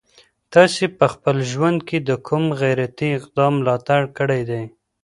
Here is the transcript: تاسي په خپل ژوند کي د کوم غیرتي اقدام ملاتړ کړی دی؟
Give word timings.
تاسي 0.53 0.85
په 0.97 1.05
خپل 1.13 1.35
ژوند 1.51 1.79
کي 1.87 1.97
د 2.01 2.11
کوم 2.27 2.43
غیرتي 2.61 3.09
اقدام 3.19 3.53
ملاتړ 3.59 4.01
کړی 4.17 4.41
دی؟ 4.49 4.63